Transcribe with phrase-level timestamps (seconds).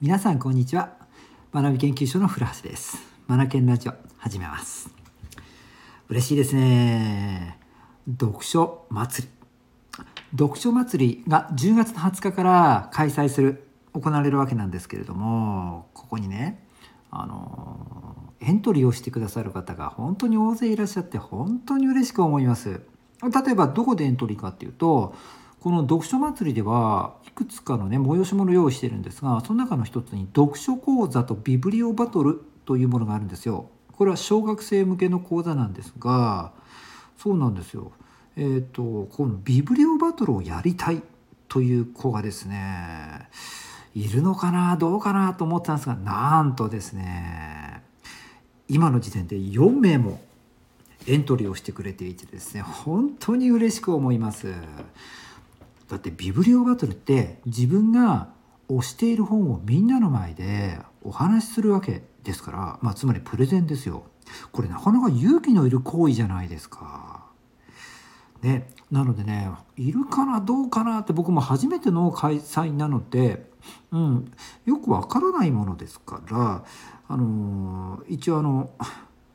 [0.00, 0.96] 皆さんこんにちは。
[1.54, 2.98] 学び研究所の古橋です。
[3.28, 4.90] 学研ラジオ始めます。
[6.08, 7.58] 嬉しいですね。
[8.20, 10.06] 読書祭り。
[10.36, 16.66] 読書祭りが10月の20日から開催する行われるわけなんですけれどもここにね
[17.12, 22.80] あのエントリーをしてくださる方が本当に大勢いらっしゃって本当に嬉しく思います。
[23.22, 25.14] 例えばどこでエントリーかっていうと
[25.64, 33.70] この読書祭りではいくつかのね催し物を用意してるんですがその中の一つに読書講座とビブリオバトルというものがあるんですよ。
[33.92, 36.52] これは小学生向けの講座なんですが
[37.16, 37.92] そうなんですよ。
[38.36, 41.02] えっ、ー、とこのビブリオバトルをやりたい
[41.48, 43.30] という子がですね
[43.94, 47.82] いるのかなどうかなと思ってたんですがなんとですね
[48.68, 50.20] 今の時点で4名も
[51.06, 54.52] エントリーをしてくれていてですね本当に嬉しく思います。
[55.88, 58.28] だってビブリオバトルって自分が
[58.68, 64.04] 推している本をみんなの前でお話しするわけですから、まあ、つまりプレゼンですよ。
[64.52, 67.24] これなかなか勇気のいる行為じゃないですか。
[68.42, 73.50] ね、なのでねいるかなどうかなって僕も初めての開催なので、
[73.90, 74.32] うん、
[74.66, 76.62] よくわからないものですから、
[77.08, 78.70] あのー、一応あの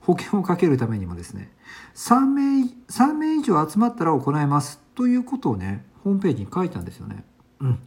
[0.00, 1.52] 保険をかけるためにもですね
[1.94, 7.24] 3名 ,3 名以上集まったら行いますということをねホームページに書いたんですよね。
[7.60, 7.78] うん。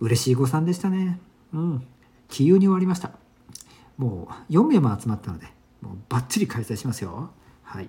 [0.00, 1.20] 嬉しい誤算でしたね。
[1.52, 1.86] うん。
[2.28, 3.12] 気有に終わりました。
[3.96, 5.46] もう4名も集まったので、
[5.80, 7.30] もうバッチリ開催しますよ。
[7.62, 7.88] はい。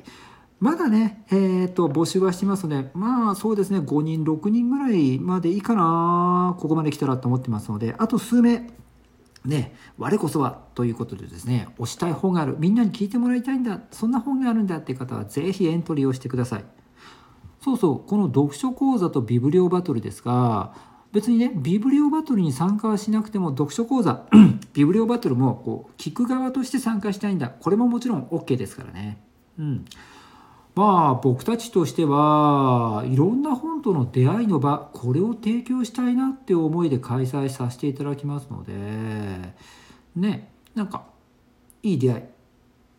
[0.60, 8.68] まだね、えー、と、募集はしてますので、まあそうですね、5人、6人ぐらいまでいいかな、ここまで来たらと思ってますので、あと数名、
[9.44, 16.66] ね、我こそはということでですね、推したい本がある、みんなに聞いてもらいたいんだ、そんな本があるんだっていう方は、ぜひエントリーをしてください。
[17.62, 20.74] そうそうこの読書講座とビブリオバトルですが
[21.12, 24.26] 別にねビブリオバトルに参加はしなくても読書講座
[24.74, 29.18] ビブリオバトルもこう聞く側として参加したいんだこれももちろん OK ですからね。
[29.58, 29.86] うん
[30.76, 38.74] まあ僕たちとしてはいろんな本との出会いの場これを提供したいなって思いで開催させていただきますので
[40.18, 41.06] ねなんか
[41.82, 42.24] いい出会い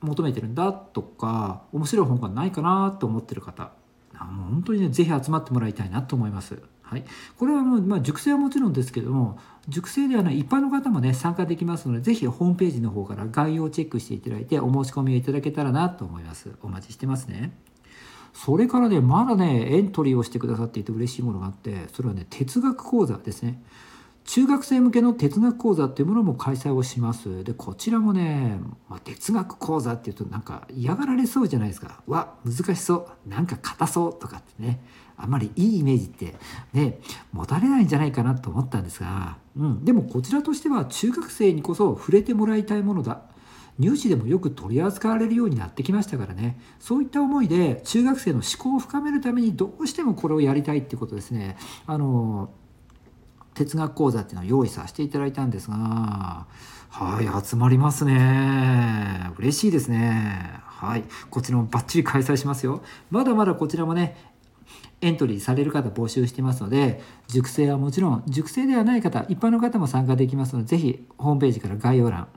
[0.00, 3.72] 求めてるんだとか面白い本がないかなと思ってる方
[4.24, 6.62] もう本当にね是非集まってもらいたいなと思います。
[6.82, 7.04] はい、
[7.36, 16.52] これはもう、まあ、熟成はもちろんですけども熟成ではない一般の方もね参加できますので是非ホームページの方から概要をチェックしていただいてお申し込みをいただけたらなと思います。
[16.62, 17.50] お待ちしてますね。
[18.32, 23.60] それからねまだねエントリーをしてくださっていて嬉しいものがあってそれはね哲学講座ですね。
[24.26, 27.44] 中学生向けの哲学講座っていうものも開催をします。
[27.44, 32.02] で、こちらもね、まあ、哲学講座っていうとなんか嫌がられそうじゃないですか。
[32.06, 33.28] わ、難しそう。
[33.28, 34.80] なんか硬そうとかってね。
[35.16, 36.34] あんまりいいイメージって
[36.74, 36.98] ね、
[37.32, 39.84] 持たれないんじゃないかなと思ったんですが、うん。
[39.84, 43.22] でもこちらとしては中学生にこそ触れてもらいたいものだ。
[43.78, 52.50] 入試でもよく取り扱われるようになってきましたからねそういった思いで中学生の思考を深めるためにどうしてもこれをやりたいってことですねあの
[53.56, 56.46] 哲学講座っていうのを用意させていただいたんですが
[56.90, 59.30] はい集まりますね。
[59.38, 60.60] 嬉しいですね。
[60.64, 62.82] はいこちらもバッチリ開催しますよ。
[63.10, 64.16] まだまだこちらもね
[65.00, 72.28] エントリーされる方募集してますので熟成はもちろん熟成ではない方一般の方も参加できますので是非ホームページから概要欄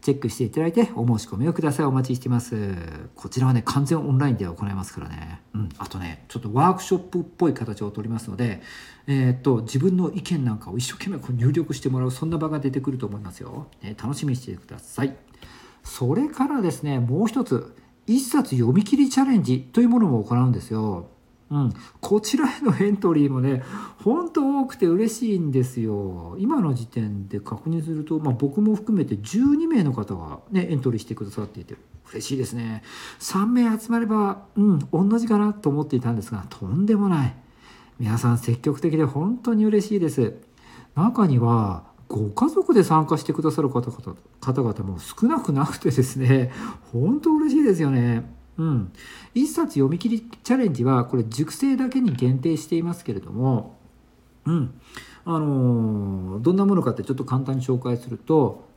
[0.00, 1.86] チェックしていただいてお申し込みをください。
[1.86, 2.74] お待ちしてます。
[3.14, 5.40] こちらはね完全オンラインで行いますからね。
[5.54, 5.68] うん。
[5.78, 8.62] あとねちょっとワークショップっぽい形をとりますので
[9.06, 15.16] えー、っと自分の意見なんかを一生懸命こう入力してもらうそんな場が出てくると思いますよ、ね、楽しみにしてください。
[15.82, 17.74] それからですねもう一つ
[18.06, 21.08] 一冊読み切りチャレンジというものも行うんですよ。
[21.50, 23.62] うん、こちらへのエントリーもね
[24.04, 26.36] 本当多くて嬉しいんですよ。
[26.38, 31.74] 今の時点で確認すると、まあ、僕も含めて12名の方が、ね、エントリーしてくださっていて
[32.12, 32.82] 嬉しいですね。
[33.18, 37.34] 3名集まればうん同じかなと思っていたんですがとんでもない。
[37.98, 40.34] 皆さん積極的で本当に嬉しいです。
[40.94, 46.50] 中にはご家族で参加してくださる方々方々も少なくなくてですね
[46.92, 48.39] 本当嬉しいですよね。
[48.60, 48.92] うん、
[49.34, 53.78] 1冊読み切りチャレンジはこれ熟成だけに限定していますけれども、
[54.44, 54.78] うん
[55.24, 58.68] あのー、どんなものかってちょっと簡単に紹介すると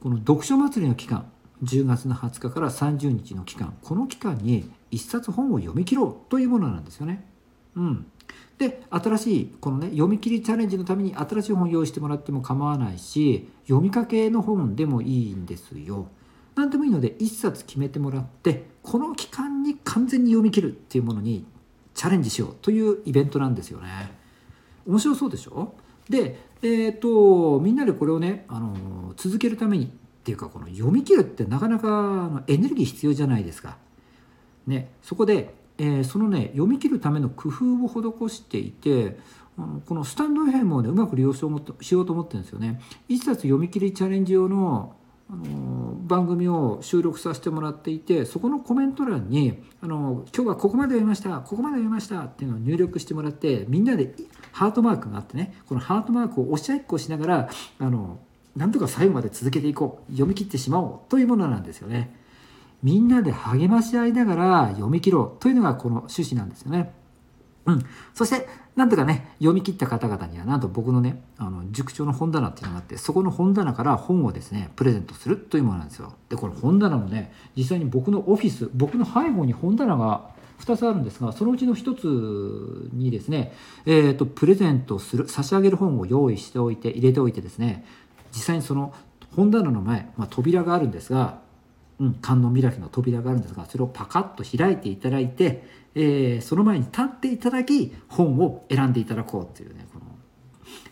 [0.00, 1.28] この読書祭りの期間
[1.64, 7.26] 10月の20日から30日の期間この期間に1冊本を読み切ろうというものなんですよね。
[7.74, 8.06] うん、
[8.58, 16.06] で新しいこのね読み切りチャレンジのために新しい本を用意してもらっても構わないし読みかけの本でもいいんですよ。
[16.54, 21.44] 何でもいいので1冊決めてもらってこの期間に完全に読み切るっていうものに
[21.94, 24.12] チャレンジしようというイベントなんですよね。
[24.86, 25.74] 面白そうでしょ？
[26.08, 29.88] で、えっ、とみんなでこれをね、あの続けるためにっ
[30.24, 33.76] ていうかこの読み切るってなかなかエネルギー必要じゃないですか。
[34.66, 37.88] ね、そこで、えー、そのね読み切るための工夫を
[38.28, 39.18] 施していて
[39.86, 41.60] このスタンド FM をねうまく利用しよう
[42.06, 42.80] と思ってるんですよね。
[43.08, 44.96] 一冊読み切りチャレンジ用の
[45.30, 54.14] あの番組を収録させてもらっていてそこのコメント欄にあの「今日はここまで読みましたここまで読みました」っていうのを入力してもらってみんなで
[54.52, 57.48] ハートマークがあってねこのハートマークを押し合いっこしながら
[57.78, 58.18] あの
[58.54, 62.14] なんとか最後まで続けていこう読み切ってしまおうというものなんですよね。
[62.82, 66.92] みんなで励まし合いながら読み切ろうというのがこの趣旨なんですよね。
[67.66, 67.82] うん、
[68.14, 68.46] そして
[68.76, 76.14] なんとかね読み切った方々にはなんと僕のねあの塾長の本棚っていうのがあってそこの本棚から本をですねプレゼントするというものなんですよ。
[76.28, 83.52] でこの本棚もね実際に僕のオフィス僕の背後に本棚が2つあるんですがそのうちの1つにですね、
[83.86, 87.84] えーと、プレゼントする差し上げる本を用意しておいて入れておいてですね
[88.32, 88.94] 実際にその
[89.34, 91.40] 本棚の前、まあ、扉があるんですが、
[92.00, 100.04] うん、観音開きの扉があるんですがそれをパカッと開いていただいてえー、その前に立っていただき本を選んでいただこうというねこの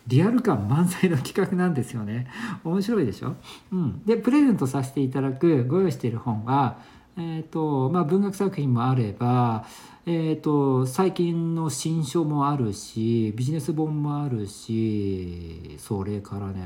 [0.07, 2.27] リアル感満載の企画なんですよね。
[2.63, 3.35] 面白いでしょ、
[3.71, 6.77] うん、でプレゼントさせていただくご用意している本は
[7.15, 9.67] えーとまあ、文学作品もあれば、
[10.07, 16.63] えーと、最近の新書もあるしビジネス本もあるしそれからね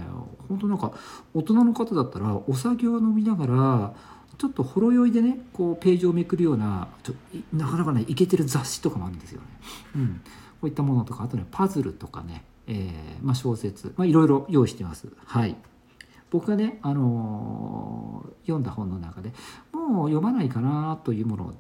[0.48, 0.94] 本当なんか
[1.34, 3.94] 大人の方だったらお酒を飲みながら
[4.38, 7.14] ちょっとほろ酔いでねこうページをめくるようなちょ
[7.54, 9.48] なかなかねいけてる雑誌とかもあるんですよね。
[9.96, 10.24] うん、こ
[10.64, 15.08] ういったものとかあとねパズルとかね、えー、まあ、小説、まあ、いろいろ用意してます。
[15.26, 15.56] はい
[16.30, 19.32] 僕がね、あのー、読んだ本の中で
[19.72, 21.54] もう読まないかなというもの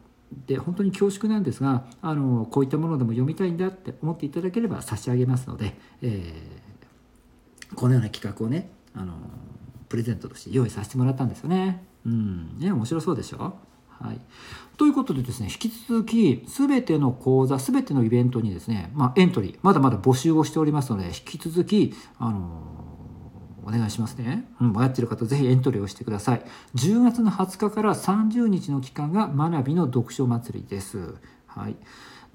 [0.45, 9.13] で本当に恐縮なんですが、あのー、こういったものでも読みたいんだって思っていただければ差し上げますので、えー、このような企画をね、あの
[9.89, 11.83] プレゼントとして用意させてもらったんですよね。
[12.05, 12.59] うん。
[12.59, 13.57] ね面白そうでしょ？
[13.99, 14.19] はい、
[14.77, 26.43] ということでですね引き続き全ての講座全てのイベントにですね、まあ、エントリーまだまだ募集をしておりますので引き続き、あのー、お願いしますね、うん、迷ってる方ぜひエントリーをしてください。
[26.75, 31.15] 10月の20日から30日の期間が学びの読書祭りです、
[31.47, 31.75] はい、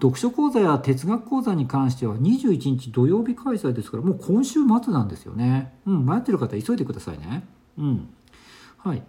[0.02, 7.46] 読書講座や哲学講座に関しては21日土曜日開催ですからもう今週末なんですよね、うん、迷ってる方急いでくださいね。
[7.78, 8.08] うん。
[8.78, 9.02] はい。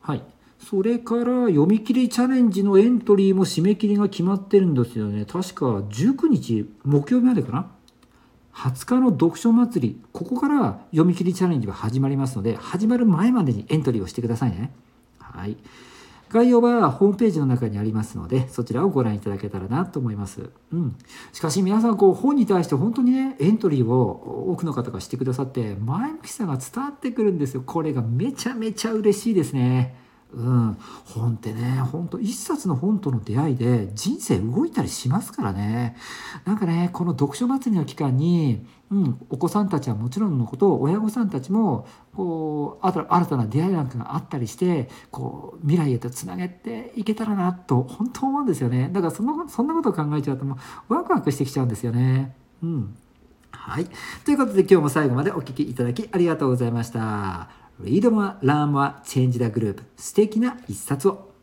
[0.00, 0.22] はい。
[0.60, 5.24] それから読み切りチャレンジのエントリーも締め切りが決まってるんですよね。
[5.24, 7.70] 確か19日木曜日までかな
[8.54, 10.00] ？20日の読書祭り。
[10.12, 14.72] ここから読み切りチャレンジは始まりますので始まる前までにエントリーをしてくださいね。
[15.18, 15.56] はい。
[16.30, 20.96] 概要はホームページの中にありますのでそちらをご覧いただけたらなと思います、うん、
[21.32, 27.62] しかし皆さんこう本に対して本当にねエントリーを多くの方がしてくださって前向きさが伝わってくるんですよ。
[27.64, 30.05] これがめちゃめちゃ嬉しいですね。
[30.32, 35.96] うん、本ってね本当一冊の本との出会いで人生動いたりしますからね
[36.44, 50.58] なんかねこの読書祭りの期間に、うん、お子さんたちはもちろんのこと親御さんたちもこう新たな出会いなんかがあったりしてこう未来へとつなげていけたらなと本当思うんですよねだからそのそんなことを考えちゃうとも
[50.88, 52.34] うワクワクしてきちゃうんですよね。
[52.62, 52.96] うん
[53.50, 53.86] はい。
[54.24, 57.65] ということで今日も最後までお聴きいただきありがとうございました。
[57.80, 61.35] Read More, Learn More, Change the Group 素敵な一冊を